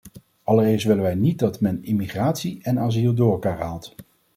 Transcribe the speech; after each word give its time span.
Allereerst 0.45 0.85
willen 0.87 1.01
wij 1.03 1.15
niet 1.15 1.39
dat 1.39 1.59
men 1.59 1.83
immigratie 1.83 2.63
en 2.63 2.79
asiel 2.79 3.13
door 3.13 3.31
elkaar 3.31 3.57
haalt. 3.57 3.95